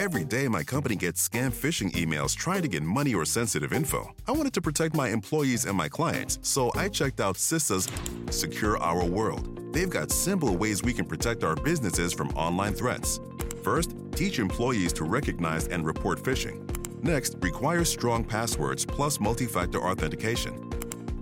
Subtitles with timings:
[0.00, 4.14] Every day, my company gets scam phishing emails trying to get money or sensitive info.
[4.26, 7.86] I wanted to protect my employees and my clients, so I checked out CISA's
[8.34, 9.74] Secure Our World.
[9.74, 13.20] They've got simple ways we can protect our businesses from online threats.
[13.62, 16.64] First, teach employees to recognize and report phishing.
[17.04, 20.54] Next, require strong passwords plus multi factor authentication.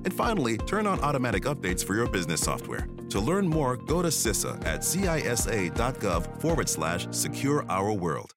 [0.05, 2.87] And finally, turn on automatic updates for your business software.
[3.09, 8.35] To learn more, go to CISA at cisa.gov forward slash secure our world.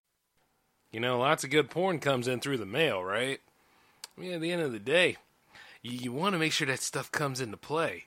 [0.92, 3.40] You know, lots of good porn comes in through the mail, right?
[4.18, 5.18] I mean, at the end of the day,
[5.82, 8.06] you, you want to make sure that stuff comes into play.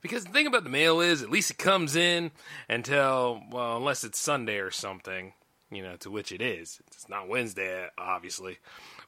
[0.00, 2.30] Because the thing about the mail is, at least it comes in
[2.68, 5.34] until, well, unless it's Sunday or something,
[5.70, 6.80] you know, to which it is.
[6.86, 8.58] It's not Wednesday, obviously.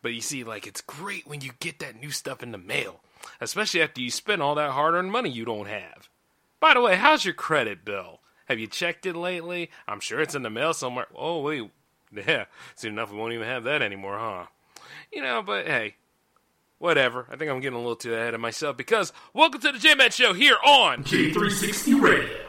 [0.02, 3.00] But you see, like, it's great when you get that new stuff in the mail,
[3.40, 6.08] especially after you spend all that hard earned money you don't have.
[6.60, 8.20] By the way, how's your credit bill?
[8.46, 9.70] Have you checked it lately?
[9.86, 11.06] I'm sure it's in the mail somewhere.
[11.14, 11.70] Oh, wait,
[12.26, 14.46] Yeah, soon enough we won't even have that anymore, huh?
[15.12, 15.96] You know, but hey,
[16.78, 17.26] whatever.
[17.30, 19.94] I think I'm getting a little too ahead of myself because welcome to the J
[20.10, 22.47] Show here on J360 Radio.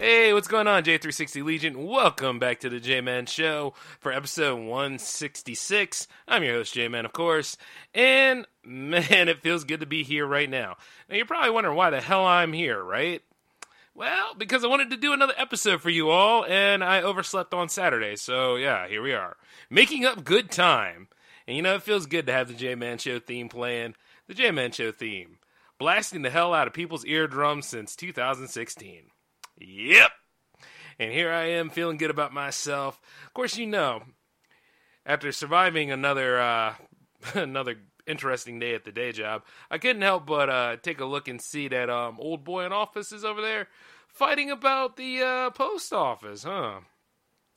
[0.00, 1.84] Hey, what's going on, J360 Legion?
[1.84, 6.06] Welcome back to the J Man Show for episode 166.
[6.28, 7.56] I'm your host, J Man, of course.
[7.92, 10.76] And man, it feels good to be here right now.
[11.10, 13.22] Now, you're probably wondering why the hell I'm here, right?
[13.92, 17.68] Well, because I wanted to do another episode for you all, and I overslept on
[17.68, 18.14] Saturday.
[18.14, 19.36] So, yeah, here we are.
[19.68, 21.08] Making up good time.
[21.48, 23.96] And you know, it feels good to have the J Man Show theme playing.
[24.28, 25.38] The J Man Show theme.
[25.76, 29.10] Blasting the hell out of people's eardrums since 2016.
[29.60, 30.10] Yep.
[30.98, 33.00] And here I am feeling good about myself.
[33.26, 34.02] Of course, you know,
[35.06, 36.74] after surviving another uh,
[37.34, 41.28] another interesting day at the day job, I couldn't help but uh, take a look
[41.28, 43.68] and see that um, old boy in office is over there
[44.08, 46.80] fighting about the uh, post office, huh?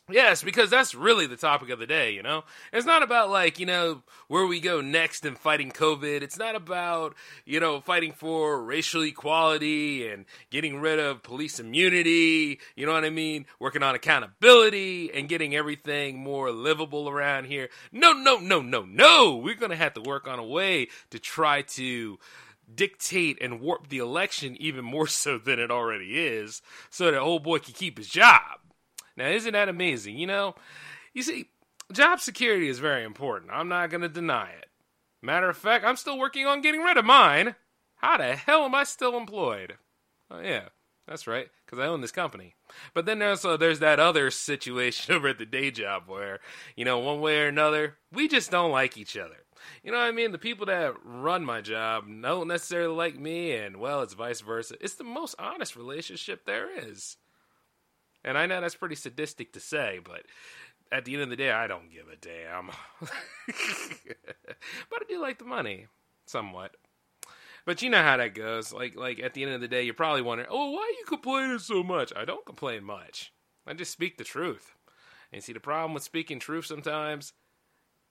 [0.09, 2.43] Yes, because that's really the topic of the day, you know?
[2.73, 6.21] It's not about, like, you know, where we go next in fighting COVID.
[6.21, 12.59] It's not about, you know, fighting for racial equality and getting rid of police immunity,
[12.75, 13.45] you know what I mean?
[13.59, 17.69] Working on accountability and getting everything more livable around here.
[17.91, 19.37] No, no, no, no, no!
[19.37, 22.19] We're gonna have to work on a way to try to
[22.73, 27.43] dictate and warp the election even more so than it already is so that old
[27.43, 28.59] boy can keep his job.
[29.17, 30.17] Now, isn't that amazing?
[30.17, 30.55] You know,
[31.13, 31.47] you see,
[31.91, 33.51] job security is very important.
[33.53, 34.67] I'm not going to deny it.
[35.21, 37.55] Matter of fact, I'm still working on getting rid of mine.
[37.97, 39.77] How the hell am I still employed?
[40.31, 40.69] Oh, yeah,
[41.07, 42.55] that's right, because I own this company.
[42.93, 46.39] But then there's, uh, there's that other situation over at the day job where,
[46.75, 49.35] you know, one way or another, we just don't like each other.
[49.83, 50.31] You know what I mean?
[50.31, 54.75] The people that run my job don't necessarily like me, and, well, it's vice versa.
[54.81, 57.17] It's the most honest relationship there is.
[58.23, 60.23] And I know that's pretty sadistic to say, but
[60.91, 62.69] at the end of the day, I don't give a damn.
[64.89, 65.87] but I do like the money,
[66.25, 66.75] somewhat.
[67.65, 68.73] But you know how that goes.
[68.73, 71.05] Like, like at the end of the day, you're probably wondering, "Oh, why are you
[71.07, 73.31] complaining so much?" I don't complain much.
[73.67, 74.73] I just speak the truth.
[75.31, 77.33] And see, the problem with speaking truth sometimes,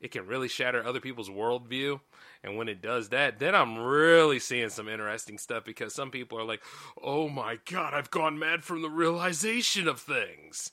[0.00, 2.00] it can really shatter other people's worldview.
[2.42, 6.38] And when it does that, then I'm really seeing some interesting stuff because some people
[6.38, 6.62] are like,
[7.02, 10.72] oh my god, I've gone mad from the realization of things.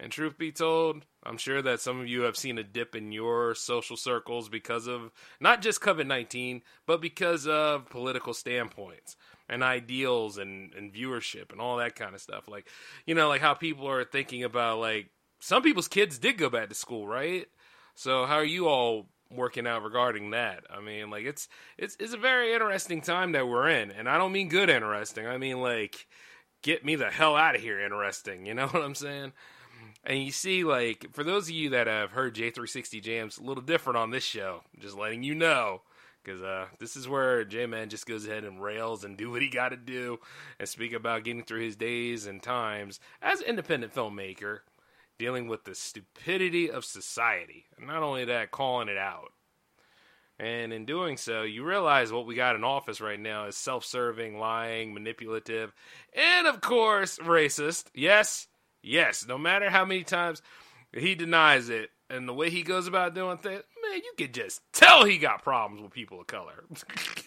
[0.00, 3.12] And truth be told, I'm sure that some of you have seen a dip in
[3.12, 9.16] your social circles because of not just COVID 19, but because of political standpoints
[9.48, 12.48] and ideals and, and viewership and all that kind of stuff.
[12.48, 12.66] Like,
[13.06, 16.70] you know, like how people are thinking about, like, some people's kids did go back
[16.70, 17.46] to school, right?
[17.94, 19.06] So, how are you all
[19.36, 20.64] working out regarding that.
[20.70, 24.18] I mean, like it's it's it's a very interesting time that we're in, and I
[24.18, 25.26] don't mean good interesting.
[25.26, 26.06] I mean like
[26.62, 28.46] get me the hell out of here interesting.
[28.46, 29.32] You know what I'm saying?
[30.04, 33.62] And you see, like for those of you that have heard J360 Jams, a little
[33.62, 34.62] different on this show.
[34.78, 35.82] Just letting you know.
[36.22, 39.42] Because uh, this is where J Man just goes ahead and rails and do what
[39.42, 40.20] he got to do
[40.58, 44.60] and speak about getting through his days and times as an independent filmmaker
[45.18, 47.66] dealing with the stupidity of society.
[47.76, 49.32] And not only that, calling it out.
[50.38, 53.84] And in doing so, you realize what we got in office right now is self
[53.84, 55.72] serving, lying, manipulative,
[56.12, 57.84] and of course, racist.
[57.94, 58.48] Yes,
[58.82, 60.42] yes, no matter how many times
[60.92, 64.60] he denies it and the way he goes about doing things, man, you could just
[64.72, 66.64] tell he got problems with people of color.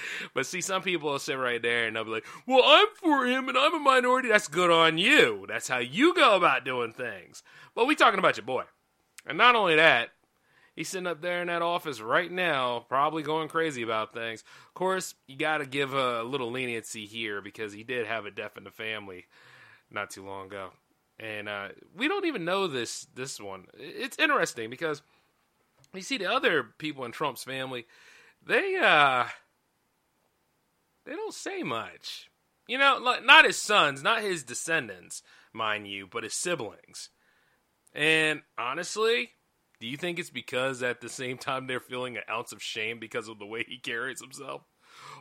[0.34, 3.26] but see, some people will sit right there and they'll be like, "Well, I'm for
[3.26, 5.46] him, and I'm a minority." That's good on you.
[5.48, 7.42] That's how you go about doing things.
[7.74, 8.64] But we talking about your boy,
[9.26, 10.10] and not only that,
[10.74, 14.44] he's sitting up there in that office right now, probably going crazy about things.
[14.68, 18.30] Of course, you got to give a little leniency here because he did have a
[18.30, 19.26] death in the family
[19.90, 20.70] not too long ago,
[21.18, 23.66] and uh, we don't even know this this one.
[23.78, 25.02] It's interesting because
[25.94, 27.86] you see the other people in Trump's family,
[28.44, 29.24] they uh
[31.08, 32.30] they don't say much.
[32.66, 35.22] You know, like, not his sons, not his descendants,
[35.54, 37.08] mind you, but his siblings.
[37.94, 39.30] And honestly,
[39.80, 42.98] do you think it's because at the same time they're feeling an ounce of shame
[42.98, 44.62] because of the way he carries himself?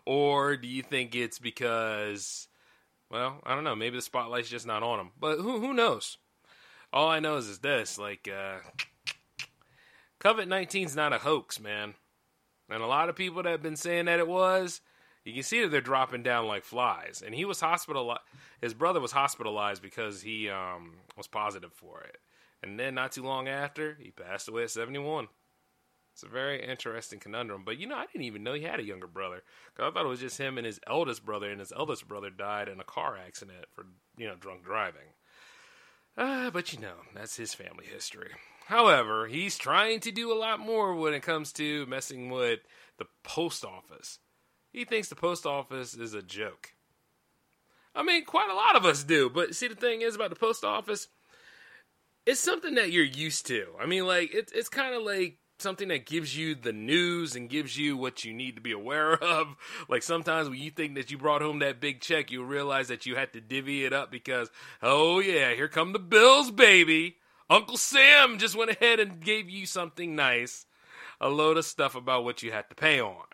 [0.05, 2.49] Or do you think it's because,
[3.09, 5.11] well, I don't know, maybe the spotlight's just not on him.
[5.17, 6.17] But who who knows?
[6.91, 8.57] All I know is, is this like, uh,
[10.19, 11.93] COVID 19's not a hoax, man.
[12.69, 14.81] And a lot of people that have been saying that it was,
[15.27, 17.21] you can see that they're dropping down like flies.
[17.25, 18.21] And he was hospitalized.
[18.61, 22.17] His brother was hospitalized because he um, was positive for it.
[22.63, 25.27] And then not too long after, he passed away at 71.
[26.13, 27.61] It's a very interesting conundrum.
[27.63, 29.43] But you know, I didn't even know he had a younger brother.
[29.75, 32.31] Cause I thought it was just him and his eldest brother, and his eldest brother
[32.31, 33.85] died in a car accident for
[34.17, 35.13] you know drunk driving.
[36.17, 38.31] Uh, but you know, that's his family history.
[38.65, 42.61] However, he's trying to do a lot more when it comes to messing with
[42.97, 44.17] the post office.
[44.77, 46.73] He thinks the post office is a joke.
[47.95, 49.27] I mean, quite a lot of us do.
[49.27, 51.07] But see, the thing is about the post office,
[52.27, 53.69] it's something that you're used to.
[53.81, 57.49] I mean, like, it, it's kind of like something that gives you the news and
[57.49, 59.55] gives you what you need to be aware of.
[59.89, 63.07] Like sometimes when you think that you brought home that big check, you realize that
[63.07, 64.51] you had to divvy it up because,
[64.83, 67.15] oh yeah, here come the bills, baby.
[67.49, 70.67] Uncle Sam just went ahead and gave you something nice,
[71.19, 73.25] a load of stuff about what you had to pay on.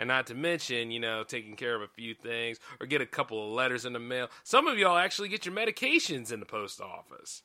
[0.00, 3.06] And not to mention, you know, taking care of a few things or get a
[3.06, 4.28] couple of letters in the mail.
[4.42, 7.42] Some of y'all actually get your medications in the post office.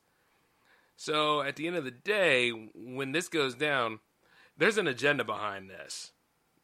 [0.96, 4.00] So at the end of the day, when this goes down,
[4.57, 6.13] there's an agenda behind this.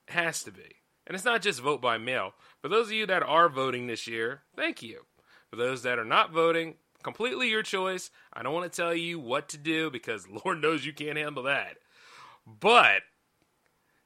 [0.08, 0.78] It has to be.
[1.06, 2.36] And it's not just vote by mail.
[2.62, 5.02] For those of you that are voting this year, thank you.
[5.50, 8.12] For those that are not voting, completely your choice.
[8.32, 11.44] I don't want to tell you what to do because Lord knows you can't handle
[11.44, 11.80] that.
[12.48, 13.02] But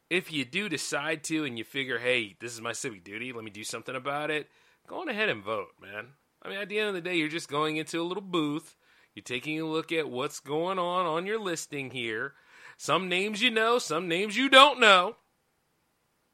[0.09, 3.43] if you do decide to and you figure, hey, this is my civic duty, let
[3.43, 4.49] me do something about it,
[4.87, 6.07] go on ahead and vote, man.
[6.43, 8.75] I mean, at the end of the day, you're just going into a little booth.
[9.15, 12.33] You're taking a look at what's going on on your listing here.
[12.77, 15.15] Some names you know, some names you don't know.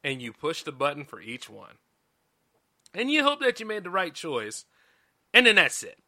[0.04, 1.76] And you push the button for each one.
[2.94, 4.66] And you hope that you made the right choice.
[5.34, 6.00] And then that's it.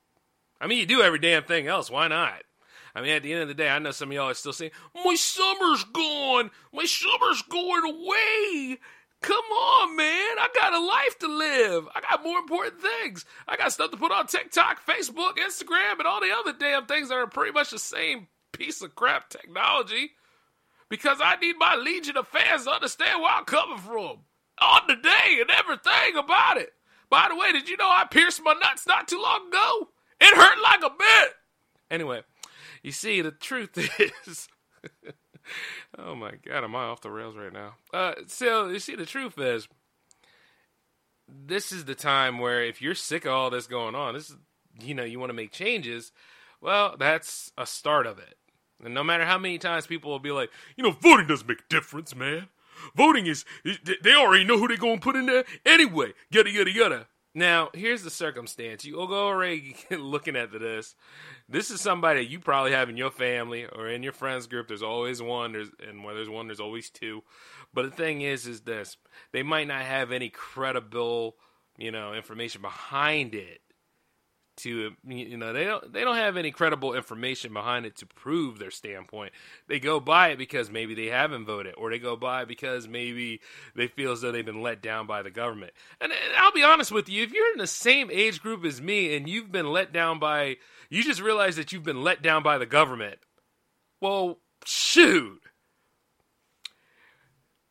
[0.60, 1.90] I mean, you do every damn thing else.
[1.90, 2.44] Why not?
[2.96, 4.54] I mean, at the end of the day, I know some of y'all are still
[4.54, 6.52] saying, My summer's gone.
[6.72, 8.78] My summer's going away.
[9.22, 10.06] Come on, man.
[10.06, 11.88] I got a life to live.
[11.96, 13.26] I got more important things.
[13.48, 17.08] I got stuff to put on TikTok, Facebook, Instagram, and all the other damn things
[17.08, 20.12] that are pretty much the same piece of crap technology.
[20.90, 24.20] Because I need my legion of fans to understand where I'm coming from.
[24.62, 26.74] On the day and everything about it.
[27.10, 29.90] By the way, did you know I pierced my nuts not too long ago?
[30.20, 31.30] It hurt like a bit.
[31.90, 32.24] Anyway,
[32.84, 33.78] you see, the truth
[34.28, 34.48] is.
[35.98, 37.76] oh my god, am I off the rails right now?
[37.94, 39.68] Uh, so you see, the truth is,
[41.28, 44.36] this is the time where if you're sick of all this going on, this is,
[44.82, 46.12] you know, you want to make changes.
[46.62, 48.36] Well, that's a start of it.
[48.84, 51.60] And no matter how many times people will be like, you know, voting doesn't make
[51.60, 52.48] a difference, man.
[52.96, 56.14] Voting is, they already know who they're going to put in there anyway.
[56.32, 57.08] Yada, yada, yada.
[57.36, 58.86] Now, here's the circumstance.
[58.86, 60.96] You go already looking at this.
[61.50, 64.68] This is somebody you probably have in your family or in your friends group.
[64.68, 67.24] There's always one, there's, and where there's one, there's always two.
[67.74, 68.98] But the thing is, is this:
[69.32, 71.36] they might not have any credible,
[71.76, 73.63] you know, information behind it
[74.58, 78.60] to you know they don't they don't have any credible information behind it to prove
[78.60, 79.34] their standpoint.
[79.68, 83.42] They go by it because maybe they haven't voted, or they go by because maybe
[83.76, 85.74] they feel as though they've been let down by the government.
[86.00, 88.82] And, and I'll be honest with you, if you're in the same age group as
[88.82, 90.58] me and you've been let down by,
[90.90, 93.20] you just realize that you've been let down by the government.
[94.02, 95.42] Well, shoot.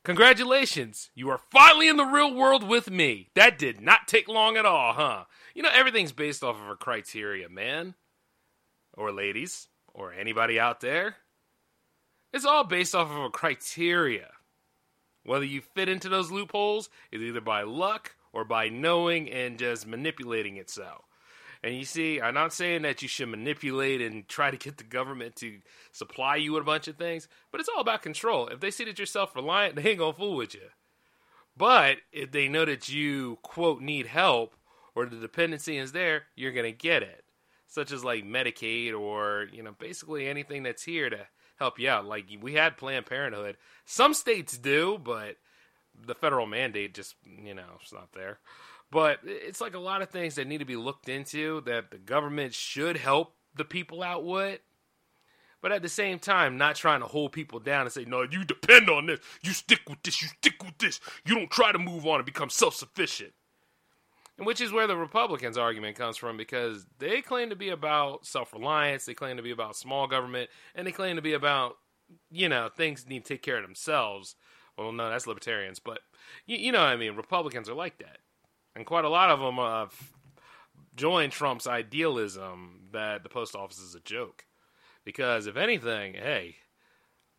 [0.05, 3.29] Congratulations, you are finally in the real world with me.
[3.37, 5.25] That did not take long at all, huh?
[5.54, 7.94] You know, everything's based off of a criteria, man.
[8.94, 9.68] Or ladies.
[9.94, 11.16] Or anybody out there.
[12.32, 14.30] It's all based off of a criteria.
[15.25, 19.87] Whether you fit into those loopholes is either by luck or by knowing and just
[19.87, 21.04] manipulating it so.
[21.62, 24.85] And you see, I'm not saying that you should manipulate and try to get the
[24.85, 25.59] government to
[25.92, 28.49] supply you with a bunch of things, but it's all about control.
[28.49, 30.71] If they see that you're self reliant, they ain't gonna fool with you.
[31.56, 34.56] But if they know that you, quote, need help
[34.94, 37.25] or the dependency is there, you're going to get it.
[37.66, 42.04] Such as like Medicaid or, you know, basically anything that's here to help you out.
[42.04, 43.56] Like we had Planned Parenthood.
[43.87, 45.37] Some states do, but
[46.06, 48.38] the federal mandate just, you know, it's not there.
[48.90, 51.96] But it's like a lot of things that need to be looked into that the
[51.96, 54.61] government should help the people out with.
[55.62, 58.44] But at the same time, not trying to hold people down and say, no, you
[58.44, 59.20] depend on this.
[59.42, 60.20] You stick with this.
[60.20, 61.00] You stick with this.
[61.25, 63.32] You don't try to move on and become self sufficient.
[64.44, 68.52] Which is where the Republicans' argument comes from because they claim to be about self
[68.52, 71.76] reliance, they claim to be about small government, and they claim to be about,
[72.30, 74.37] you know, things need to take care of themselves.
[74.76, 76.00] Well, no, that's libertarians, but
[76.46, 77.14] you, you know what I mean.
[77.14, 78.18] Republicans are like that
[78.75, 79.87] and quite a lot of them uh,
[80.96, 84.44] joined Trump's idealism that the post office is a joke.
[85.04, 86.56] Because if anything, hey,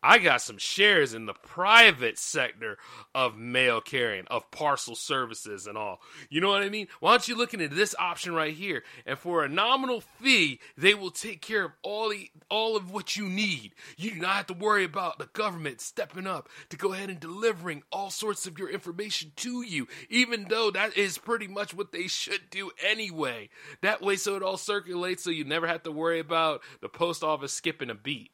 [0.05, 2.77] I got some shares in the private sector
[3.15, 6.01] of mail carrying, of parcel services and all.
[6.29, 6.89] You know what I mean?
[6.99, 8.83] Why don't you look into this option right here?
[9.05, 13.15] And for a nominal fee, they will take care of all the, all of what
[13.15, 13.71] you need.
[13.95, 17.19] You do not have to worry about the government stepping up to go ahead and
[17.19, 21.93] delivering all sorts of your information to you, even though that is pretty much what
[21.93, 23.47] they should do anyway.
[23.81, 27.23] That way so it all circulates so you never have to worry about the post
[27.23, 28.31] office skipping a beat.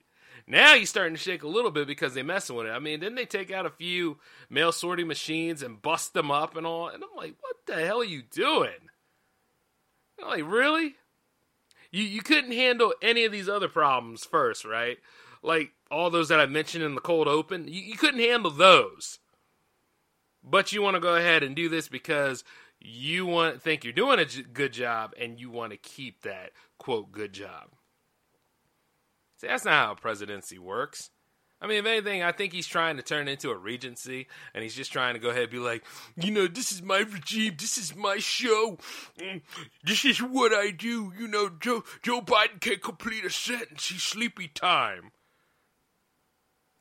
[0.52, 2.72] Now he's starting to shake a little bit because they're messing with it.
[2.72, 4.18] I mean, didn't they take out a few
[4.50, 6.88] mail sorting machines and bust them up and all?
[6.88, 8.90] And I'm like, what the hell are you doing?
[10.20, 10.96] I'm like, really?
[11.92, 14.98] You you couldn't handle any of these other problems first, right?
[15.44, 19.20] Like all those that I mentioned in the cold open, you, you couldn't handle those.
[20.44, 22.44] But you want to go ahead and do this because
[22.80, 27.12] you want think you're doing a good job and you want to keep that quote
[27.12, 27.70] good job.
[29.40, 31.12] See, that's not how a presidency works.
[31.62, 34.76] I mean, if anything, I think he's trying to turn into a regency, and he's
[34.76, 35.84] just trying to go ahead and be like,
[36.16, 38.78] you know, this is my regime, this is my show,
[39.18, 39.42] mm,
[39.84, 41.12] this is what I do.
[41.18, 45.12] You know, Joe Joe Biden can't complete a sentence; he's sleepy time.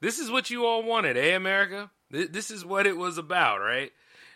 [0.00, 1.91] This is what you all wanted, eh, America?
[2.11, 3.91] This is what it was about, right?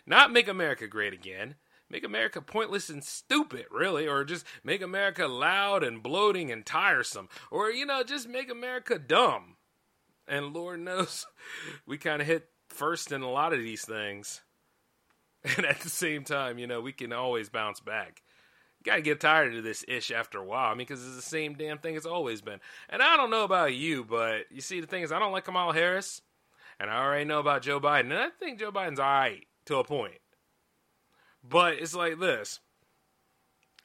[0.05, 1.55] Not make America great again
[1.93, 7.29] make America pointless and stupid, really, or just make America loud and bloating and tiresome,
[7.51, 9.57] or, you know, just make America dumb.
[10.27, 11.27] And Lord knows
[11.85, 14.41] we kind of hit first in a lot of these things.
[15.57, 18.23] And at the same time, you know, we can always bounce back.
[18.79, 20.71] You gotta get tired of this ish after a while.
[20.71, 22.61] I mean, because it's the same damn thing it's always been.
[22.87, 25.43] And I don't know about you, but you see, the thing is, I don't like
[25.43, 26.21] Kamala Harris,
[26.79, 29.83] and I already know about Joe Biden, and I think Joe Biden's alright to a
[29.83, 30.22] point.
[31.47, 32.59] But it's like this.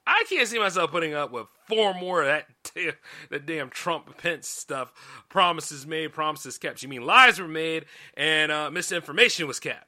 [0.07, 2.95] I can't see myself putting up with four more of that damn,
[3.31, 4.93] that damn Trump Pence stuff.
[5.29, 6.83] Promises made, promises kept.
[6.83, 7.85] You mean lies were made
[8.17, 9.87] and uh, misinformation was kept?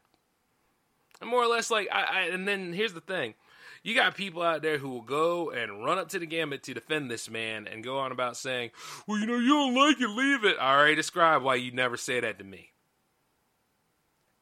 [1.20, 3.34] And more or less, like, I, I, and then here's the thing:
[3.82, 6.74] you got people out there who will go and run up to the gambit to
[6.74, 8.70] defend this man and go on about saying,
[9.06, 11.96] "Well, you know, you don't like it, leave it." I already described why you never
[11.96, 12.72] say that to me.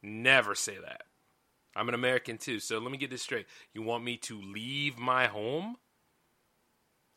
[0.02, 1.02] Never say that.
[1.78, 2.58] I'm an American too.
[2.58, 3.46] So let me get this straight.
[3.72, 5.76] You want me to leave my home?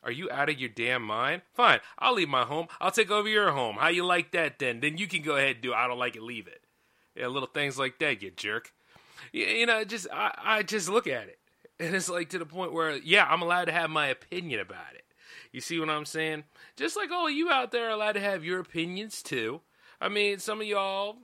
[0.03, 1.41] Are you out of your damn mind?
[1.53, 2.67] Fine, I'll leave my home.
[2.79, 3.77] I'll take over your home.
[3.79, 4.79] How you like that then?
[4.79, 5.73] Then you can go ahead and do.
[5.73, 6.23] I don't like it.
[6.23, 6.61] Leave it.
[7.15, 8.71] Yeah, little things like that, you jerk.
[9.31, 11.39] You, you know, just I, I just look at it,
[11.79, 14.95] and it's like to the point where yeah, I'm allowed to have my opinion about
[14.95, 15.03] it.
[15.51, 16.45] You see what I'm saying?
[16.75, 19.61] Just like all of you out there are allowed to have your opinions too.
[19.99, 21.17] I mean, some of y'all,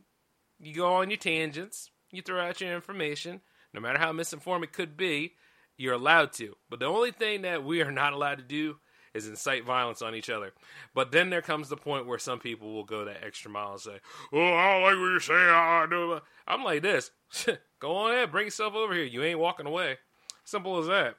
[0.60, 3.40] you go on your tangents you throw out your information,
[3.74, 5.36] no matter how misinformed it could be,
[5.78, 6.56] you're allowed to.
[6.70, 8.78] But the only thing that we are not allowed to do
[9.14, 10.52] is incite violence on each other.
[10.94, 13.82] But then there comes the point where some people will go that extra mile and
[13.82, 14.00] say,
[14.34, 16.20] "Oh, I don't like what you're saying." I do.
[16.48, 17.12] I'm like this.
[17.80, 19.04] go on ahead, bring yourself over here.
[19.04, 19.98] You ain't walking away.
[20.44, 21.16] Simple as that.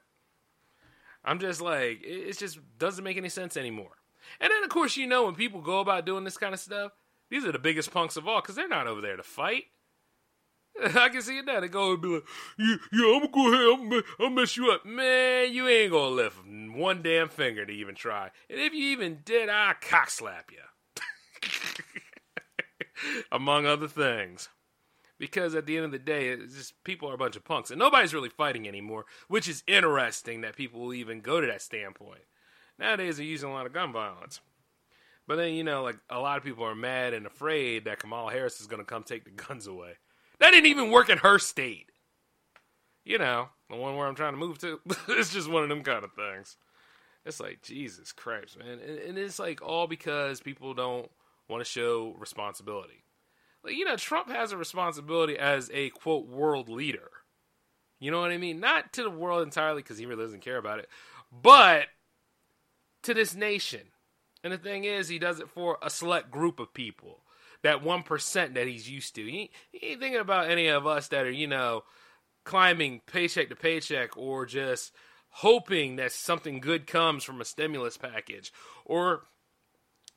[1.24, 3.98] I'm just like, it just doesn't make any sense anymore.
[4.40, 6.92] And then, of course, you know, when people go about doing this kind of stuff,
[7.30, 9.64] these are the biggest punks of all because they're not over there to fight.
[10.94, 11.60] I can see it now.
[11.60, 12.24] They go and be like,
[12.58, 14.86] yeah, yeah, I'm gonna go ahead, I'm gonna mess you up.
[14.86, 18.30] Man, you ain't gonna lift one damn finger to even try.
[18.48, 21.50] And if you even did, I'll cock slap you.
[23.32, 24.48] Among other things.
[25.18, 27.70] Because at the end of the day, it's just people are a bunch of punks.
[27.70, 31.62] And nobody's really fighting anymore, which is interesting that people will even go to that
[31.62, 32.20] standpoint.
[32.78, 34.40] Nowadays, they're using a lot of gun violence.
[35.26, 38.30] But then, you know, like a lot of people are mad and afraid that Kamala
[38.30, 39.94] Harris is going to come take the guns away.
[40.40, 41.90] That didn't even work in her state.
[43.04, 44.80] You know, the one where I'm trying to move to.
[45.08, 46.56] it's just one of them kind of things.
[47.24, 51.10] It's like Jesus Christ, man, and, and it's like all because people don't
[51.48, 53.04] want to show responsibility.
[53.66, 57.10] you know, Trump has a responsibility as a quote world leader.
[58.00, 58.60] You know what I mean?
[58.60, 60.88] Not to the world entirely because he really doesn't care about it,
[61.32, 61.86] but
[63.02, 63.88] to this nation.
[64.44, 67.22] And the thing is, he does it for a select group of people.
[67.64, 69.24] That 1% that he's used to.
[69.24, 71.82] He, he ain't thinking about any of us that are, you know,
[72.44, 74.92] climbing paycheck to paycheck or just
[75.30, 78.52] hoping that something good comes from a stimulus package
[78.84, 79.24] or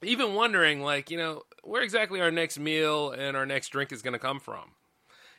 [0.03, 4.01] even wondering, like, you know, where exactly our next meal and our next drink is
[4.01, 4.71] going to come from.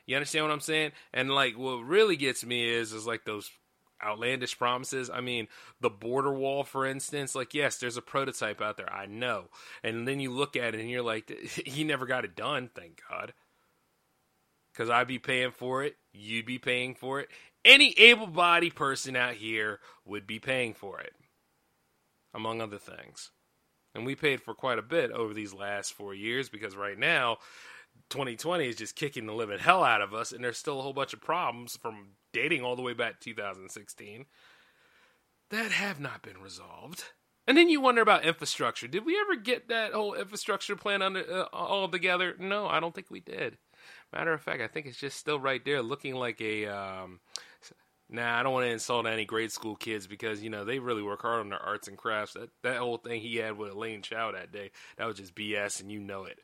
[0.06, 0.92] You understand what I'm saying?
[1.12, 3.50] And like, what really gets me is is like those
[4.02, 5.10] outlandish promises.
[5.10, 5.48] I mean,
[5.80, 8.92] the border wall, for instance, like, yes, there's a prototype out there.
[8.92, 9.46] I know.
[9.82, 11.30] And then you look at it and you're like,
[11.66, 13.32] he never got it done, thank God.
[14.72, 15.96] Because I'd be paying for it.
[16.12, 17.28] You'd be paying for it.
[17.64, 21.12] Any able bodied person out here would be paying for it,
[22.34, 23.30] among other things.
[23.94, 27.36] And we paid for quite a bit over these last four years because right now,
[28.08, 30.92] 2020 is just kicking the living hell out of us, and there's still a whole
[30.92, 34.26] bunch of problems from dating all the way back to 2016
[35.52, 37.04] that have not been resolved.
[37.46, 38.88] And then you wonder about infrastructure.
[38.88, 42.34] Did we ever get that whole infrastructure plan under uh, all together?
[42.38, 43.58] No, I don't think we did.
[44.12, 46.66] Matter of fact, I think it's just still right there, looking like a.
[46.66, 47.20] Um,
[48.08, 51.02] nah, I don't want to insult any grade school kids because you know they really
[51.02, 52.34] work hard on their arts and crafts.
[52.34, 55.80] That that whole thing he had with Elaine Chao that day, that was just BS,
[55.80, 56.38] and you know it.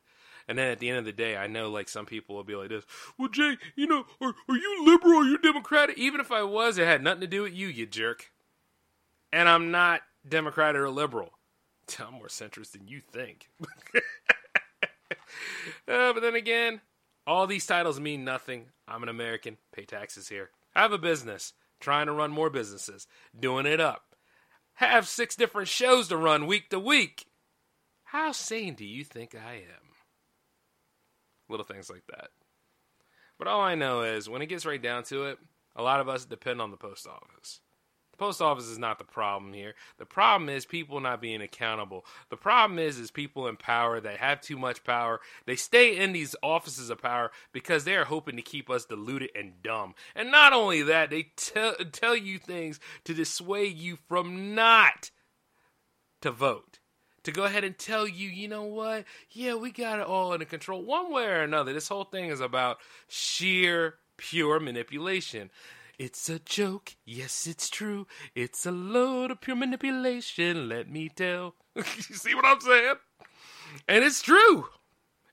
[0.49, 2.55] And then at the end of the day, I know like some people will be
[2.55, 2.83] like this.
[3.19, 5.99] Well, Jay, you know, are, are you liberal or you Democratic?
[5.99, 8.31] Even if I was, it had nothing to do with you, you jerk.
[9.31, 11.29] And I'm not Democrat or liberal.
[11.99, 13.47] I'm more centrist than you think.
[13.95, 13.99] uh,
[15.85, 16.81] but then again,
[17.27, 18.65] all these titles mean nothing.
[18.87, 20.49] I'm an American, pay taxes here.
[20.75, 23.05] I have a business, trying to run more businesses,
[23.39, 24.15] doing it up.
[24.73, 27.27] Have six different shows to run week to week.
[28.05, 29.88] How sane do you think I am?
[31.49, 32.29] Little things like that.
[33.37, 35.39] But all I know is when it gets right down to it,
[35.75, 37.61] a lot of us depend on the post office.
[38.11, 39.75] The post office is not the problem here.
[39.97, 42.05] The problem is people not being accountable.
[42.29, 45.21] The problem is is people in power that have too much power.
[45.45, 49.29] They stay in these offices of power because they are hoping to keep us deluded
[49.35, 49.95] and dumb.
[50.15, 55.11] And not only that, they tell tell you things to dissuade you from not
[56.21, 56.78] to vote
[57.29, 59.05] to go ahead and tell you, you know what?
[59.31, 61.73] Yeah, we got it all under control one way or another.
[61.73, 65.51] This whole thing is about sheer, pure manipulation.
[65.97, 66.95] It's a joke.
[67.05, 68.07] Yes, it's true.
[68.33, 71.55] It's a load of pure manipulation, let me tell.
[71.75, 72.95] you see what I'm saying?
[73.87, 74.67] And it's true.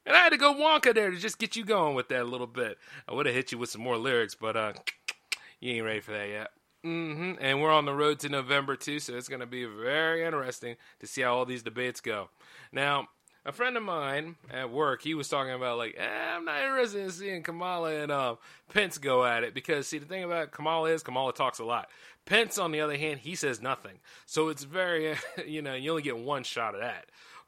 [0.05, 2.25] And I had to go Wonka there to just get you going with that a
[2.25, 2.79] little bit.
[3.09, 4.73] I would have hit you with some more lyrics, but uh,
[5.61, 6.51] you ain't ready for that yet.
[6.87, 7.33] Mm-hmm.
[7.41, 10.77] And we're on the road to November too, so it's going to be very interesting
[11.01, 12.29] to see how all these debates go.
[12.71, 13.09] Now,
[13.45, 17.03] a friend of mine at work, he was talking about like, eh, I'm not interested
[17.03, 18.37] in seeing Kamala and uh,
[18.73, 21.89] Pence go at it because see the thing about Kamala is Kamala talks a lot.
[22.25, 23.99] Pence, on the other hand, he says nothing.
[24.25, 27.07] So it's very, you know, you only get one shot of that.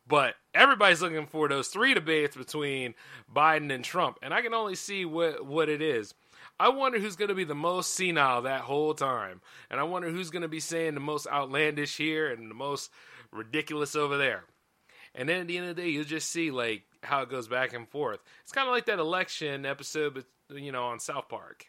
[0.08, 2.94] But everybody's looking for those three debates between
[3.32, 6.14] Biden and Trump, and I can only see what what it is.
[6.60, 9.40] I wonder who's going to be the most senile that whole time.
[9.70, 12.90] And I wonder who's going to be saying the most outlandish here and the most
[13.32, 14.44] ridiculous over there.
[15.14, 17.48] And then at the end of the day, you'll just see like how it goes
[17.48, 18.20] back and forth.
[18.42, 21.66] It's kind of like that election episode, you know, on South Park.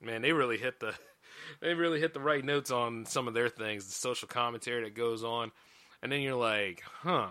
[0.00, 0.94] Man, they really hit the
[1.60, 4.94] they really hit the right notes on some of their things, the social commentary that
[4.94, 5.52] goes on.
[6.02, 7.28] And then you're like, huh.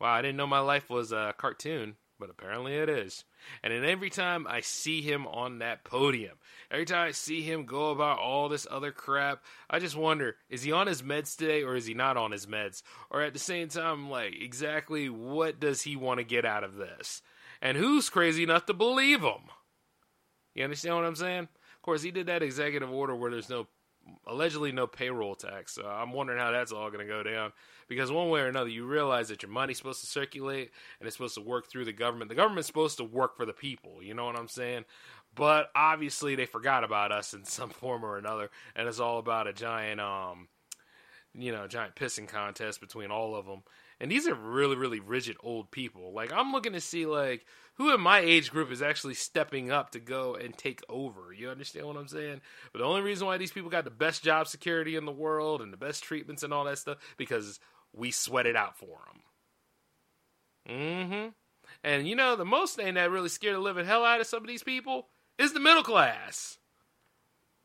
[0.00, 3.24] Wow, I didn't know my life was a cartoon but apparently it is.
[3.64, 6.36] And then every time I see him on that podium,
[6.70, 10.62] every time I see him go about all this other crap, I just wonder is
[10.62, 12.84] he on his meds today or is he not on his meds?
[13.10, 16.76] Or at the same time, like, exactly what does he want to get out of
[16.76, 17.22] this?
[17.60, 19.50] And who's crazy enough to believe him?
[20.54, 21.48] You understand what I'm saying?
[21.48, 23.66] Of course, he did that executive order where there's no
[24.26, 25.72] allegedly no payroll tax.
[25.72, 27.52] So I'm wondering how that's all going to go down
[27.88, 31.16] because one way or another, you realize that your money's supposed to circulate and it's
[31.16, 32.28] supposed to work through the government.
[32.28, 34.02] The government's supposed to work for the people.
[34.02, 34.84] You know what I'm saying?
[35.34, 39.46] But obviously, they forgot about us in some form or another, and it's all about
[39.46, 40.48] a giant, um,
[41.34, 43.62] you know, giant pissing contest between all of them.
[44.00, 46.12] And these are really, really rigid old people.
[46.12, 49.90] Like I'm looking to see like who in my age group is actually stepping up
[49.90, 51.32] to go and take over.
[51.32, 52.40] You understand what I'm saying?
[52.72, 55.62] But the only reason why these people got the best job security in the world
[55.62, 57.60] and the best treatments and all that stuff because
[57.92, 58.98] we sweat it out for
[60.66, 60.76] them.
[60.76, 61.28] Mm-hmm.
[61.82, 64.42] And you know, the most thing that really scared the living hell out of some
[64.42, 65.08] of these people
[65.38, 66.58] is the middle class.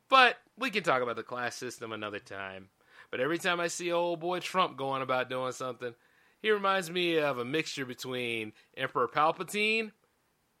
[0.08, 2.70] But we can talk about the class system another time.
[3.10, 5.94] But every time I see old boy Trump going about doing something,
[6.40, 9.92] he reminds me of a mixture between Emperor Palpatine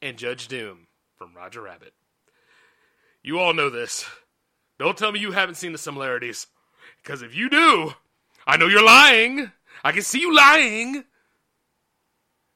[0.00, 1.92] and Judge Doom from Roger Rabbit.
[3.22, 4.06] You all know this.
[4.78, 6.46] Don't tell me you haven't seen the similarities.
[7.02, 7.92] Because if you do,
[8.46, 9.50] I know you're lying.
[9.82, 11.04] I can see you lying.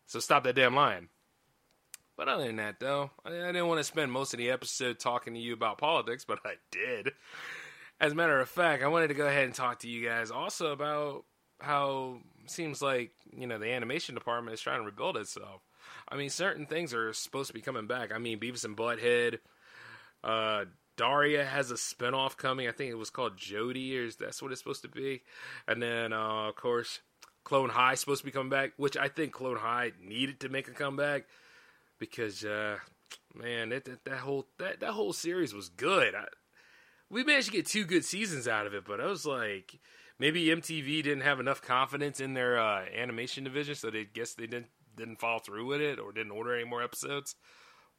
[0.07, 1.09] So stop that damn lying.
[2.17, 5.35] But other than that, though, I didn't want to spend most of the episode talking
[5.35, 7.13] to you about politics, but I did.
[8.01, 10.31] As a matter of fact, I wanted to go ahead and talk to you guys
[10.31, 11.25] also about
[11.61, 15.63] how seems like, you know, the animation department is trying to rebuild itself.
[16.13, 18.13] I mean, certain things are supposed to be coming back.
[18.15, 19.39] I mean, Beavis and Butthead,
[20.23, 20.67] uh,
[20.99, 22.69] Daria has a spinoff coming.
[22.69, 25.23] I think it was called Jodie, or that's what it's supposed to be.
[25.67, 27.01] And then, uh, of course,
[27.45, 30.69] Clone High supposed to be coming back, which I think Clone High needed to make
[30.69, 31.25] a comeback
[31.99, 32.77] because, uh,
[33.35, 36.15] man, that, that, that whole that that whole series was good.
[36.15, 36.27] I,
[37.09, 39.79] we managed to get two good seasons out of it, but I was like,
[40.19, 44.47] maybe MTV didn't have enough confidence in their uh, animation division, so they guess they
[44.47, 47.35] didn't didn't follow through with it or didn't order any more episodes.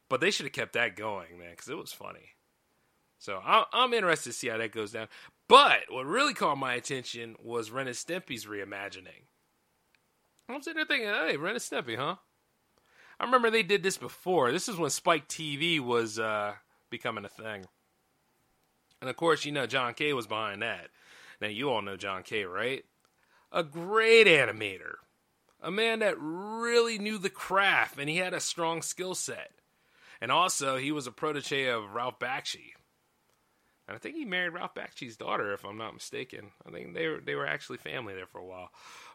[0.08, 2.30] But they should have kept that going, man, because it was funny.
[3.18, 5.08] So I'm interested to see how that goes down.
[5.48, 9.28] But what really caught my attention was Ren and Stimpy's reimagining.
[10.48, 12.16] I'm sitting there thinking, hey, Ren and Stimpy, huh?
[13.18, 14.52] I remember they did this before.
[14.52, 16.54] This is when Spike TV was uh,
[16.90, 17.64] becoming a thing.
[19.00, 20.88] And of course, you know, John K was behind that.
[21.40, 22.84] Now, you all know John K, right?
[23.52, 24.94] A great animator.
[25.64, 29.50] A man that really knew the craft and he had a strong skill set.
[30.20, 32.74] And also, he was a protege of Ralph Bakshi.
[33.86, 36.52] And I think he married Ralph Bakshi's daughter, if I'm not mistaken.
[36.66, 38.70] I think they were they were actually family there for a while.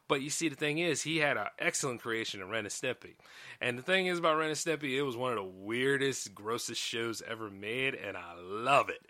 [0.07, 3.15] But you see, the thing is, he had an excellent creation of Ren and Stimpy.
[3.61, 6.81] And the thing is about Ren and Stimpy, it was one of the weirdest, grossest
[6.81, 9.08] shows ever made, and I love it.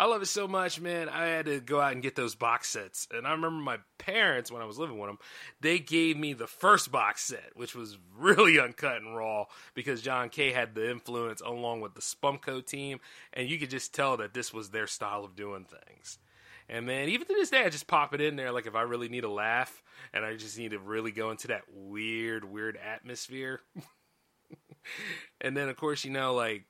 [0.00, 1.10] I love it so much, man.
[1.10, 3.06] I had to go out and get those box sets.
[3.12, 5.18] And I remember my parents, when I was living with them,
[5.60, 10.30] they gave me the first box set, which was really uncut and raw because John
[10.30, 13.00] K had the influence along with the Spumco team.
[13.34, 16.18] And you could just tell that this was their style of doing things.
[16.66, 18.52] And man, even to this day, I just pop it in there.
[18.52, 19.82] Like if I really need a laugh
[20.14, 23.60] and I just need to really go into that weird, weird atmosphere.
[25.42, 26.64] and then, of course, you know, like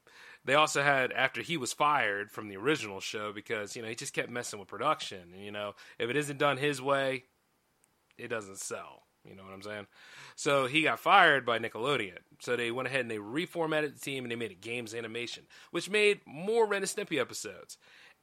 [0.50, 3.94] they also had after he was fired from the original show because you know he
[3.94, 5.32] just kept messing with production.
[5.32, 7.22] And you know if it isn't done his way
[8.18, 9.04] it doesn't sell.
[9.24, 9.86] You know what i'm saying?
[10.34, 12.18] So he got fired by nickelodeon.
[12.40, 15.44] So they went ahead and they reformatted the team and they made a games animation
[15.70, 17.78] which made more ren and stimpy episodes.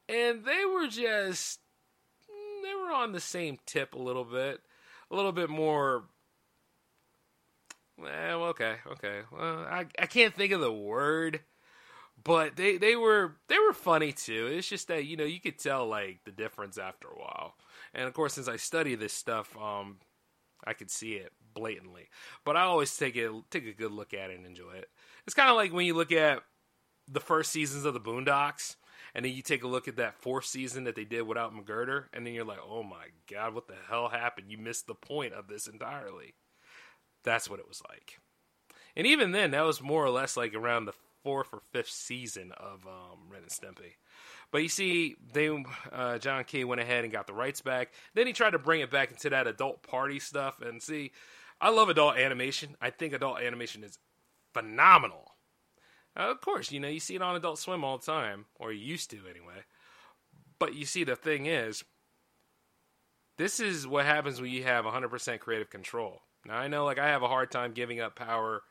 [0.06, 1.60] And they were just
[2.62, 4.60] they were on the same tip a little bit.
[5.10, 6.04] A little bit more
[8.00, 9.20] eh, well okay okay.
[9.32, 11.40] Well i, I can't think of the word
[12.28, 14.48] but they they were they were funny too.
[14.52, 17.54] It's just that you know you could tell like the difference after a while.
[17.94, 19.96] And of course, since I study this stuff, um,
[20.62, 22.10] I could see it blatantly.
[22.44, 24.90] But I always take it take a good look at it and enjoy it.
[25.26, 26.42] It's kind of like when you look at
[27.10, 28.76] the first seasons of the Boondocks,
[29.14, 32.04] and then you take a look at that fourth season that they did without McGruder,
[32.12, 34.50] and then you're like, oh my god, what the hell happened?
[34.50, 36.34] You missed the point of this entirely.
[37.24, 38.18] That's what it was like.
[38.94, 42.52] And even then, that was more or less like around the fourth or fifth season
[42.56, 43.92] of um, Ren and Stimpy.
[44.50, 45.50] But you see, they
[45.92, 47.92] uh, John K went ahead and got the rights back.
[48.14, 50.60] Then he tried to bring it back into that adult party stuff.
[50.60, 51.12] And see,
[51.60, 52.76] I love adult animation.
[52.80, 53.98] I think adult animation is
[54.54, 55.32] phenomenal.
[56.16, 58.72] Uh, of course, you know you see it on Adult Swim all the time, or
[58.72, 59.62] you used to anyway.
[60.58, 61.84] But you see, the thing is,
[63.36, 66.22] this is what happens when you have 100% creative control.
[66.44, 68.62] Now I know, like I have a hard time giving up power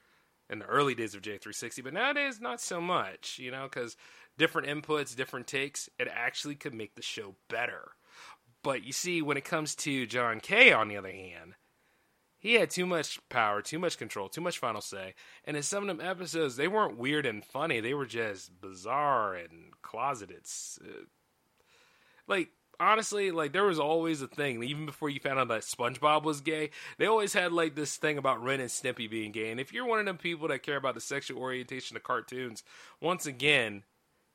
[0.49, 3.97] in the early days of J360, but nowadays not so much, you know, because
[4.38, 7.91] different inputs, different takes, it actually could make the show better.
[8.63, 11.55] But you see, when it comes to John K, on the other hand,
[12.38, 15.15] he had too much power, too much control, too much final say.
[15.43, 19.33] And in some of them episodes, they weren't weird and funny; they were just bizarre
[19.33, 20.45] and closeted.
[20.81, 21.05] Uh,
[22.27, 26.23] like honestly, like there was always a thing, even before you found out that SpongeBob
[26.23, 26.69] was gay.
[26.97, 29.51] They always had like this thing about Ren and Stimpy being gay.
[29.51, 32.63] And if you're one of them people that care about the sexual orientation of cartoons,
[33.01, 33.83] once again,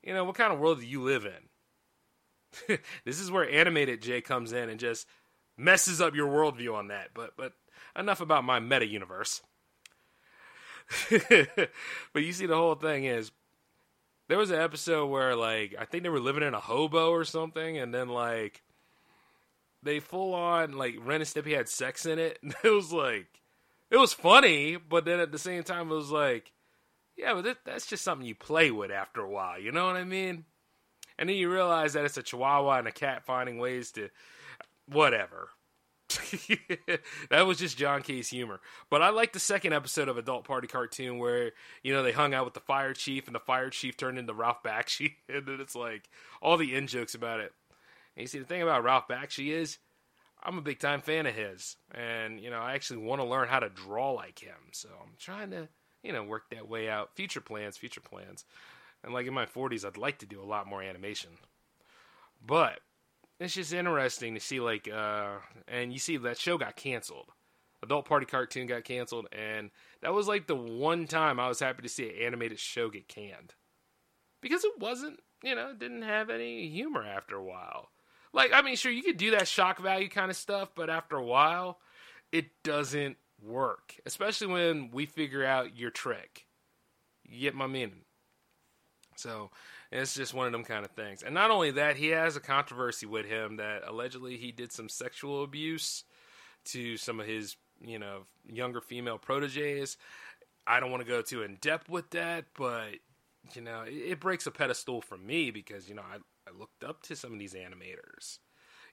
[0.02, 2.78] you know what kind of world do you live in?
[3.05, 5.07] this is where animated J comes in and just
[5.57, 7.11] messes up your worldview on that.
[7.14, 7.52] But but
[7.96, 9.42] enough about my meta universe.
[11.11, 13.31] but you see, the whole thing is
[14.33, 17.23] there was an episode where like I think they were living in a hobo or
[17.23, 18.62] something, and then like
[19.83, 22.38] they full on like Ren and Stimpy had sex in it.
[22.42, 23.27] And it was like
[23.90, 26.51] it was funny, but then at the same time it was like,
[27.14, 29.61] yeah, but that, that's just something you play with after a while.
[29.61, 30.47] You know what I mean?
[31.18, 34.09] And then you realize that it's a Chihuahua and a cat finding ways to
[34.87, 35.51] whatever.
[37.31, 38.61] that was just John K's humor.
[38.90, 42.35] But I like the second episode of Adult Party Cartoon where, you know, they hung
[42.35, 45.14] out with the fire chief and the fire chief turned into Ralph Bakshi.
[45.29, 46.09] And then it's like
[46.42, 47.53] all the in jokes about it.
[48.16, 49.79] And you see, the thing about Ralph Bakshi is
[50.42, 51.77] I'm a big time fan of his.
[51.94, 54.57] And, you know, I actually want to learn how to draw like him.
[54.72, 55.68] So I'm trying to,
[56.03, 57.14] you know, work that way out.
[57.14, 58.44] Future plans, future plans.
[59.05, 61.31] And like in my 40s, I'd like to do a lot more animation.
[62.44, 62.81] But
[63.44, 65.37] it's just interesting to see like uh
[65.68, 67.31] and you see that show got canceled.
[67.83, 69.70] Adult party cartoon got canceled and
[70.02, 73.09] that was like the one time i was happy to see an animated show get
[73.09, 73.55] canned.
[74.40, 77.88] Because it wasn't you know didn't have any humor after a while.
[78.33, 81.16] Like i mean sure you could do that shock value kind of stuff but after
[81.16, 81.78] a while
[82.31, 86.46] it doesn't work especially when we figure out your trick.
[87.24, 88.05] You get my meaning.
[89.16, 89.50] So
[89.92, 91.22] it's just one of them kind of things.
[91.22, 94.88] And not only that, he has a controversy with him that allegedly he did some
[94.88, 96.05] sexual abuse
[96.66, 99.96] to some of his, you know, younger female proteges.
[100.66, 102.94] I don't want to go too in depth with that, but
[103.55, 106.16] you know, it, it breaks a pedestal for me because you know I,
[106.48, 108.38] I looked up to some of these animators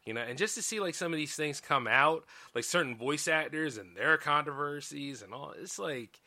[0.06, 2.96] you know and just to see like some of these things come out like certain
[2.96, 6.22] voice actors and their controversies and all it's like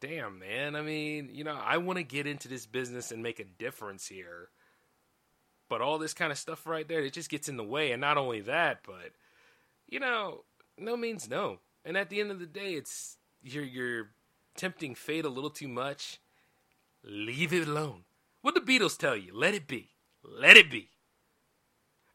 [0.00, 0.76] damn, man.
[0.76, 4.06] I mean, you know, I want to get into this business and make a difference
[4.06, 4.48] here.
[5.68, 7.92] But all this kind of stuff right there, it just gets in the way.
[7.92, 9.12] And not only that, but,
[9.88, 10.44] you know,
[10.76, 11.58] no means no.
[11.84, 14.10] And at the end of the day, it's you're you're
[14.56, 16.20] tempting fate a little too much.
[17.04, 18.02] Leave it alone.
[18.42, 19.32] What the Beatles tell you?
[19.34, 19.90] Let it be.
[20.22, 20.90] Let it be.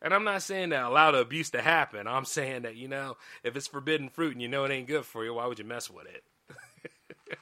[0.01, 2.07] And I'm not saying that allow the abuse to happen.
[2.07, 5.05] I'm saying that, you know, if it's forbidden fruit and you know it ain't good
[5.05, 6.23] for you, why would you mess with it?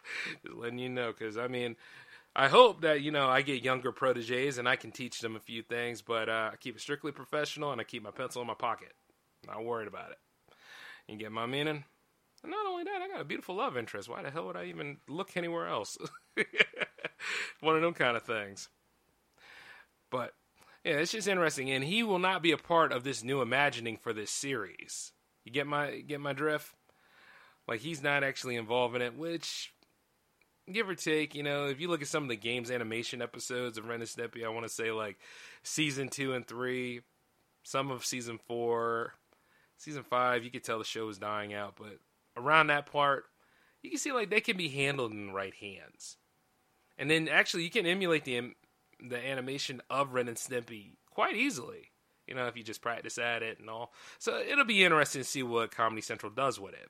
[0.44, 1.76] Just letting you know, because I mean,
[2.36, 5.40] I hope that you know I get younger proteges and I can teach them a
[5.40, 8.48] few things, but uh, I keep it strictly professional and I keep my pencil in
[8.48, 8.94] my pocket.
[9.46, 10.18] Not worried about it.
[11.08, 11.84] You get my meaning?
[12.44, 14.10] And not only that, I got a beautiful love interest.
[14.10, 15.98] Why the hell would I even look anywhere else?
[17.62, 18.70] One of them kind of things.
[20.10, 20.34] But
[20.84, 23.98] yeah, it's just interesting, and he will not be a part of this new imagining
[23.98, 25.14] for this series.
[25.46, 26.74] You get my get my drift?
[27.68, 29.74] Like he's not actually involved in it, which
[30.72, 33.78] give or take, you know, if you look at some of the games animation episodes
[33.78, 35.20] of Ren and Stimpy, I want to say like
[35.64, 37.02] season two and three,
[37.64, 39.14] some of season four,
[39.78, 42.00] season five, you could tell the show is dying out, but
[42.38, 43.26] around that part,
[43.82, 46.18] you can see like they can be handled in the right hands.
[46.98, 48.54] And then actually, you can emulate the
[49.10, 51.92] the animation of Ren and Stimpy quite easily.
[52.28, 53.92] You know, if you just practice at it and all.
[54.18, 56.90] So it'll be interesting to see what Comedy Central does with it.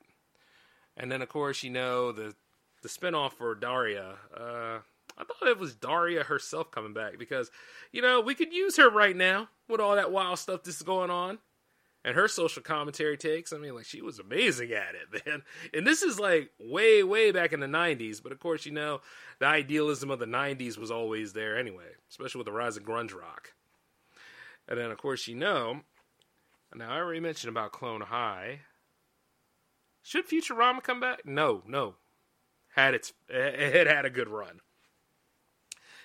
[0.96, 2.36] And then, of course, you know the
[2.84, 4.16] the spinoff for Daria.
[4.36, 4.80] Uh,
[5.18, 7.50] I thought it was Daria herself coming back because,
[7.92, 11.10] you know, we could use her right now with all that wild stuff that's going
[11.10, 11.40] on.
[12.06, 15.44] And her social commentary takes, I mean, like, she was amazing at it, man.
[15.74, 18.22] And this is like way, way back in the 90s.
[18.22, 19.00] But of course, you know,
[19.40, 23.16] the idealism of the 90s was always there anyway, especially with the rise of grunge
[23.16, 23.54] rock.
[24.68, 25.82] And then, of course, you know,
[26.76, 28.62] now I already mentioned about Clone High.
[30.02, 31.26] Should Futurama come back?
[31.26, 31.96] No, no,
[32.76, 34.62] had its it had a good run.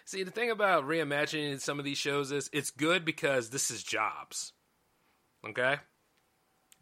[0.04, 3.83] See, the thing about reimagining some of these shows is it's good because this is
[3.83, 4.54] jobs.
[5.46, 5.76] Okay?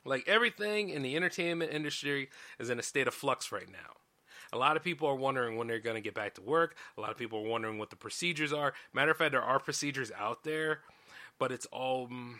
[0.04, 2.28] Like everything in the entertainment industry
[2.60, 3.94] is in a state of flux right now.
[4.52, 6.76] A lot of people are wondering when they're going to get back to work.
[6.96, 8.74] A lot of people are wondering what the procedures are.
[8.92, 10.82] Matter of fact, there are procedures out there,
[11.38, 12.34] but it's all, mm,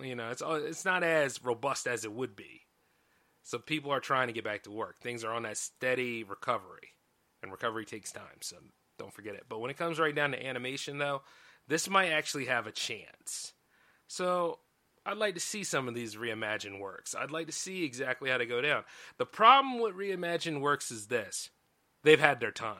[0.00, 2.62] you know, it's all, it's not as robust as it would be.
[3.48, 4.98] So people are trying to get back to work.
[4.98, 6.92] Things are on that steady recovery,
[7.42, 8.42] and recovery takes time.
[8.42, 8.56] So
[8.98, 9.46] don't forget it.
[9.48, 11.22] But when it comes right down to animation, though,
[11.66, 13.54] this might actually have a chance.
[14.06, 14.58] So
[15.06, 17.14] I'd like to see some of these reimagined works.
[17.14, 18.84] I'd like to see exactly how they go down.
[19.16, 21.48] The problem with reimagined works is this
[22.04, 22.76] they've had their time.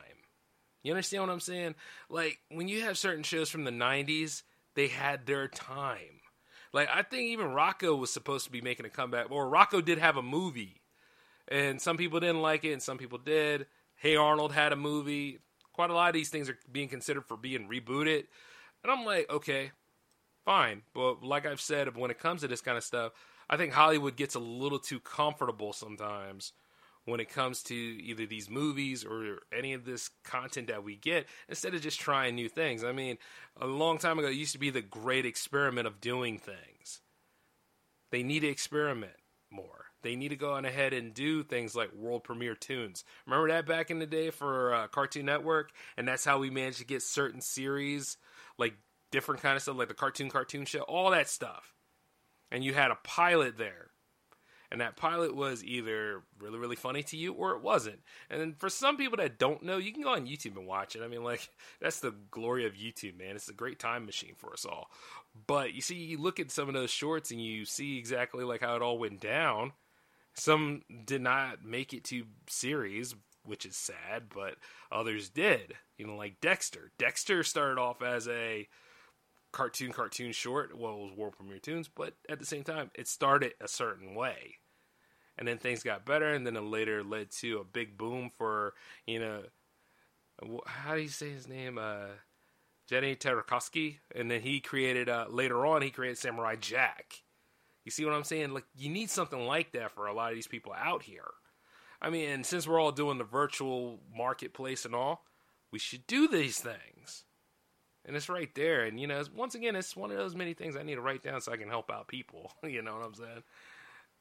[0.83, 1.73] You understand what I'm saying?
[2.11, 4.43] Like, when you have certain shows from the 90s,
[4.75, 6.18] they had their time.
[6.73, 9.97] Like I think even Rocko was supposed to be making a comeback, or Rocko did
[9.97, 10.81] have a movie,
[11.47, 13.67] and some people didn't like it, and some people did.
[13.95, 15.39] Hey Arnold had a movie.
[15.73, 18.25] Quite a lot of these things are being considered for being rebooted,
[18.83, 19.71] and I'm like, okay,
[20.45, 20.83] fine.
[20.93, 23.13] But like I've said, when it comes to this kind of stuff,
[23.49, 26.53] I think Hollywood gets a little too comfortable sometimes
[27.09, 31.25] when it comes to either these movies or any of this content that we get
[31.47, 32.83] instead of just trying new things.
[32.83, 33.17] I mean,
[33.59, 37.01] a long time ago, it used to be the great experiment of doing things.
[38.11, 39.13] They need to experiment
[39.51, 39.85] more.
[40.01, 43.03] They need to go on ahead and do things like world premiere tunes.
[43.25, 46.79] Remember that back in the day for uh, Cartoon Network, and that's how we managed
[46.79, 48.17] to get certain series,
[48.57, 48.75] like
[49.11, 51.73] different kind of stuff, like the cartoon cartoon show, all that stuff.
[52.51, 53.91] And you had a pilot there
[54.71, 57.99] and that pilot was either really really funny to you or it wasn't.
[58.29, 61.01] And for some people that don't know, you can go on YouTube and watch it.
[61.03, 61.49] I mean, like
[61.81, 63.35] that's the glory of YouTube, man.
[63.35, 64.89] It's a great time machine for us all.
[65.47, 68.61] But you see, you look at some of those shorts and you see exactly like
[68.61, 69.73] how it all went down.
[70.33, 74.55] Some did not make it to series, which is sad, but
[74.91, 75.73] others did.
[75.97, 76.91] You know, like Dexter.
[76.97, 78.67] Dexter started off as a
[79.51, 80.77] cartoon cartoon short.
[80.77, 84.15] Well, it was World Premiere Toons, but at the same time, it started a certain
[84.15, 84.57] way.
[85.37, 88.73] And then things got better, and then it later led to a big boom for,
[89.07, 89.43] you know,
[90.65, 91.77] how do you say his name?
[91.77, 92.07] Uh,
[92.89, 93.99] Genndy Tartakovsky.
[94.13, 97.23] And then he created, uh, later on, he created Samurai Jack.
[97.85, 98.53] You see what I'm saying?
[98.53, 101.31] Like, you need something like that for a lot of these people out here.
[102.01, 105.25] I mean, and since we're all doing the virtual marketplace and all,
[105.71, 107.25] we should do these things
[108.09, 108.85] and it's right there.
[108.85, 111.21] And you know, once again, it's one of those many things I need to write
[111.21, 112.51] down so I can help out people.
[112.63, 113.43] you know what I'm saying?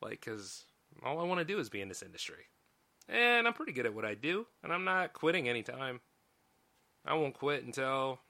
[0.03, 0.67] Like, because
[1.03, 2.45] all I want to do is be in this industry,
[3.09, 6.01] and I'm pretty good at what I do, and I'm not quitting anytime.
[7.07, 8.21] I won't quit until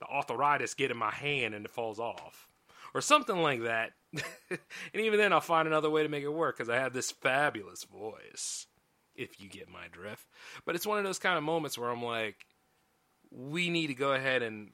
[0.00, 2.48] the arthritis get in my hand and it falls off,
[2.94, 3.92] or something like that.
[4.50, 4.58] and
[4.94, 7.84] even then, I'll find another way to make it work because I have this fabulous
[7.84, 8.66] voice.
[9.14, 10.26] If you get my drift,
[10.64, 12.46] but it's one of those kind of moments where I'm like,
[13.34, 14.70] we need to go ahead and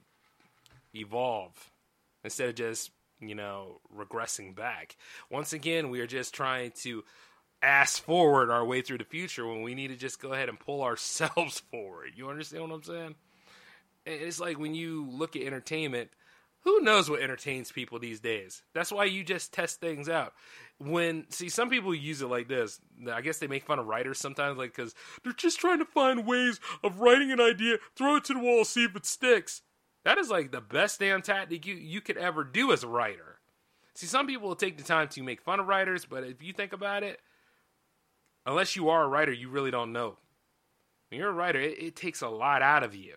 [0.95, 1.71] evolve
[2.23, 4.95] instead of just you know regressing back.
[5.29, 7.03] Once again, we are just trying to
[7.61, 10.59] ass forward our way through the future when we need to just go ahead and
[10.59, 12.11] pull ourselves forward.
[12.15, 13.15] You understand what I'm saying?
[14.05, 16.09] It's like when you look at entertainment,
[16.63, 18.63] who knows what entertains people these days?
[18.73, 20.33] That's why you just test things out.
[20.81, 22.79] When see some people use it like this.
[23.11, 26.25] I guess they make fun of writers sometimes, like because they're just trying to find
[26.25, 29.61] ways of writing an idea, throw it to the wall, see if it sticks.
[30.03, 33.39] That is like the best damn tactic you you could ever do as a writer.
[33.93, 36.53] See, some people will take the time to make fun of writers, but if you
[36.53, 37.19] think about it,
[38.45, 40.17] unless you are a writer, you really don't know.
[41.09, 43.15] When you're a writer, it, it takes a lot out of you.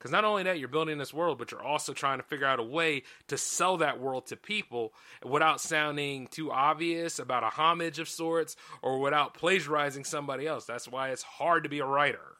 [0.00, 2.58] Because not only that, you're building this world, but you're also trying to figure out
[2.58, 7.98] a way to sell that world to people without sounding too obvious about a homage
[7.98, 10.64] of sorts or without plagiarizing somebody else.
[10.64, 12.38] That's why it's hard to be a writer.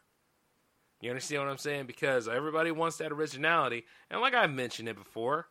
[1.02, 1.84] You understand what I'm saying?
[1.84, 3.84] Because everybody wants that originality.
[4.10, 5.48] And like I've mentioned it before,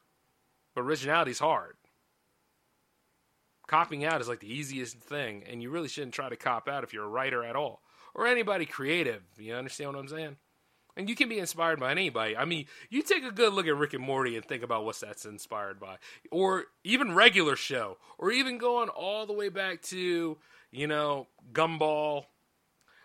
[0.76, 1.76] originality is hard.
[3.68, 6.84] Copying out is like the easiest thing, and you really shouldn't try to cop out
[6.84, 7.84] if you're a writer at all.
[8.16, 9.22] Or anybody creative.
[9.38, 10.38] You understand what I'm saying?
[10.98, 12.36] And you can be inspired by anybody.
[12.36, 15.00] I mean, you take a good look at Rick and Morty and think about what
[15.00, 15.98] that's inspired by.
[16.32, 17.98] Or even regular show.
[18.18, 20.38] Or even going all the way back to,
[20.72, 22.26] you know, Gumball,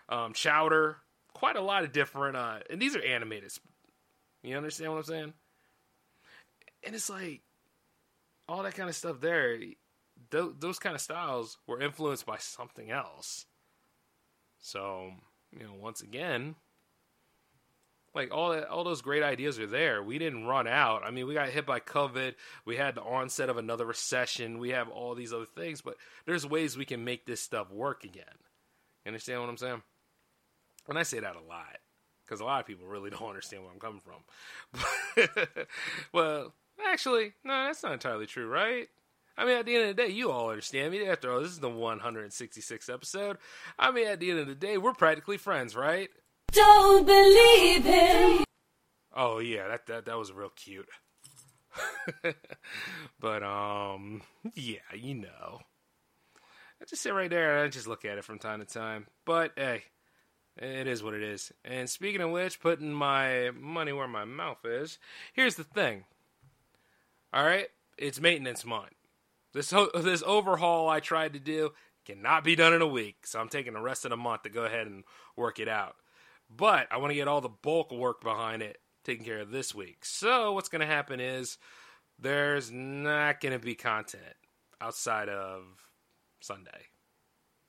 [0.09, 0.97] um, Chowder.
[1.35, 3.53] Quite a lot of different, uh, and these are animated.
[4.43, 5.33] You understand what I'm saying?
[6.85, 7.43] And it's like,
[8.49, 9.75] all that kind of stuff there, th-
[10.31, 13.47] those kind of styles were influenced by something else.
[14.61, 15.13] So,
[15.53, 16.55] you know, once again,
[18.15, 20.03] like all that, all those great ideas are there.
[20.03, 21.03] We didn't run out.
[21.05, 22.35] I mean, we got hit by COVID.
[22.65, 24.59] We had the onset of another recession.
[24.59, 25.97] We have all these other things, but
[26.27, 28.25] there's ways we can make this stuff work again.
[29.05, 29.83] You understand what I'm saying?
[30.89, 31.79] And I say that a lot
[32.25, 35.45] because a lot of people really don't understand where I'm coming from.
[36.13, 36.55] well,
[36.87, 38.89] actually, no, that's not entirely true, right?
[39.37, 41.07] I mean, at the end of the day, you all understand me.
[41.07, 43.39] After all, this is the 166th episode.
[43.77, 46.09] I mean, at the end of the day, we're practically friends, right?
[46.55, 48.45] Don't believe him.
[49.15, 50.89] Oh yeah, that that that was real cute.
[53.21, 54.23] but um,
[54.55, 55.61] yeah, you know,
[56.81, 59.07] I just sit right there and I just look at it from time to time.
[59.25, 59.85] But hey,
[60.57, 61.53] it is what it is.
[61.65, 64.99] And speaking of which, putting my money where my mouth is.
[65.33, 66.05] Here's the thing.
[67.33, 68.95] All right, it's maintenance month.
[69.53, 71.73] This ho- this overhaul I tried to do
[72.05, 74.51] cannot be done in a week, so I'm taking the rest of the month to
[74.51, 75.05] go ahead and
[75.37, 75.97] work it out.
[76.57, 79.75] But I want to get all the bulk work behind it taken care of this
[79.75, 80.05] week.
[80.05, 81.59] So what's going to happen is
[82.19, 84.23] there's not going to be content
[84.81, 85.63] outside of
[86.41, 86.89] Sunday.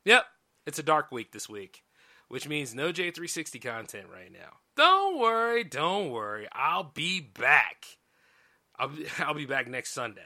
[0.06, 0.26] Yep,
[0.66, 1.84] it's a dark week this week,
[2.28, 4.58] which means no J360 content right now.
[4.76, 6.48] Don't worry, don't worry.
[6.52, 7.86] I'll be back.
[8.78, 10.22] I'll be, I'll be back next Sunday.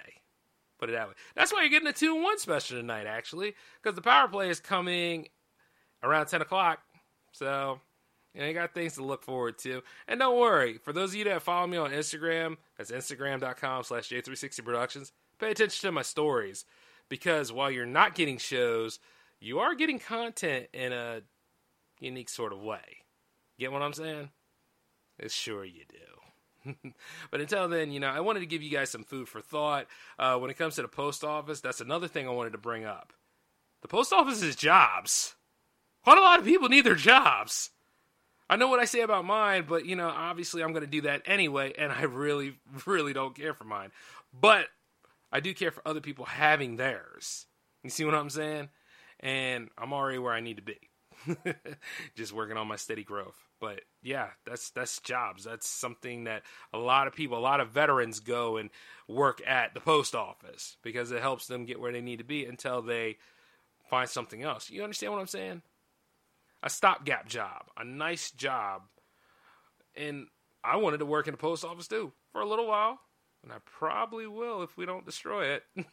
[0.79, 1.13] Put it that way.
[1.35, 4.59] That's why you're getting a 2 1 special tonight, actually, because the power play is
[4.59, 5.27] coming
[6.01, 6.79] around 10 o'clock.
[7.33, 7.79] So
[8.33, 9.81] you know, you got things to look forward to.
[10.07, 14.09] And don't worry, for those of you that follow me on Instagram, that's instagram.com slash
[14.09, 16.65] J360 Productions, pay attention to my stories.
[17.09, 18.99] Because while you're not getting shows,
[19.39, 21.21] you are getting content in a
[21.99, 23.03] unique sort of way.
[23.57, 24.29] Get what I'm saying?
[25.17, 26.75] It's sure you do.
[27.31, 29.87] but until then, you know, I wanted to give you guys some food for thought.
[30.17, 32.85] Uh, when it comes to the post office, that's another thing I wanted to bring
[32.85, 33.13] up.
[33.81, 35.35] The post office is jobs.
[36.03, 37.71] Quite a lot of people need their jobs.
[38.49, 41.01] I know what I say about mine, but you know, obviously I'm going to do
[41.01, 43.91] that anyway, and I really, really don't care for mine.
[44.33, 44.67] But
[45.31, 47.45] I do care for other people having theirs.
[47.83, 48.69] You see what I'm saying?
[49.19, 50.79] And I'm already where I need to be.
[52.15, 53.37] Just working on my steady growth.
[53.59, 55.43] But yeah, that's that's jobs.
[55.43, 56.43] That's something that
[56.73, 58.69] a lot of people, a lot of veterans go and
[59.07, 62.45] work at the post office because it helps them get where they need to be
[62.45, 63.17] until they
[63.89, 64.69] find something else.
[64.69, 65.61] You understand what I'm saying?
[66.61, 68.83] A stopgap job, a nice job.
[69.95, 70.27] And
[70.63, 72.99] I wanted to work in the post office too for a little while,
[73.43, 75.63] and I probably will if we don't destroy it.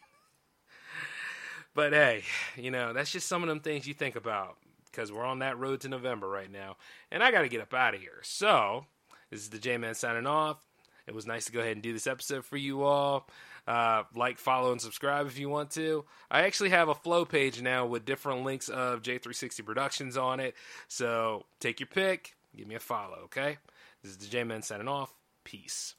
[1.75, 2.25] but hey,
[2.57, 4.57] you know, that's just some of them things you think about
[4.91, 6.77] because we're on that road to November right now,
[7.11, 8.21] and I got to get up out of here.
[8.23, 8.87] So,
[9.31, 10.59] this is the J Man signing off.
[11.07, 13.29] It was nice to go ahead and do this episode for you all.
[13.67, 16.05] Uh, like, follow, and subscribe if you want to.
[16.31, 20.55] I actually have a flow page now with different links of J360 Productions on it.
[20.89, 23.59] So take your pick, give me a follow, okay?
[24.03, 25.12] This is the J Man signing off.
[25.45, 25.95] Peace.